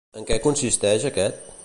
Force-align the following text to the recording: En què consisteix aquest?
En 0.19 0.23
què 0.29 0.37
consisteix 0.45 1.07
aquest? 1.11 1.51